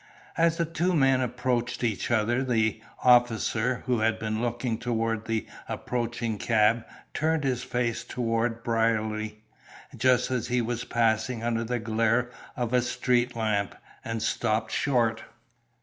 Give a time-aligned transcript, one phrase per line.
[0.35, 5.45] As the two men approached each other the officer, who had been looking toward the
[5.69, 9.43] approaching cab, turned his face toward Brierly,
[9.95, 15.21] just as he was passing under the glare of a street lamp, and stopped short.